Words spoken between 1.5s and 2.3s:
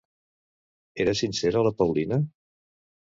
la Paulina?